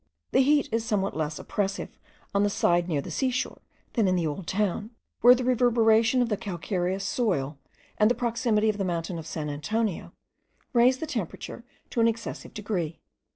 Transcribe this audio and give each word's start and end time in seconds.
The 0.31 0.41
heat 0.41 0.67
is 0.71 0.83
somewhat 0.83 1.15
less 1.15 1.37
oppressive 1.37 1.95
on 2.33 2.41
the 2.41 2.49
side 2.49 2.89
near 2.89 3.01
the 3.01 3.11
seashore, 3.11 3.61
than 3.93 4.07
in 4.07 4.15
the 4.15 4.25
old 4.25 4.47
town, 4.47 4.89
where 5.19 5.35
the 5.35 5.43
reverberation 5.43 6.23
of 6.23 6.29
the 6.29 6.37
calcareous 6.37 7.03
soil, 7.03 7.59
and 7.99 8.09
the 8.09 8.15
proximity 8.15 8.67
of 8.69 8.79
the 8.79 8.83
mountain 8.83 9.19
of 9.19 9.27
San 9.27 9.47
Antonio, 9.47 10.11
raise 10.73 10.97
the 10.97 11.05
temperature 11.05 11.63
to 11.91 11.99
an 11.99 12.07
excessive 12.07 12.51
degree. 12.55 12.99